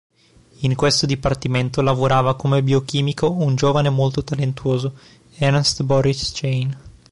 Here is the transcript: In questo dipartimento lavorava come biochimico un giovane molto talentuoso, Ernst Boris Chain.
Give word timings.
In 0.61 0.73
questo 0.73 1.05
dipartimento 1.05 1.79
lavorava 1.83 2.35
come 2.35 2.63
biochimico 2.63 3.29
un 3.29 3.53
giovane 3.55 3.89
molto 3.91 4.23
talentuoso, 4.23 4.93
Ernst 5.35 5.83
Boris 5.83 6.31
Chain. 6.33 6.77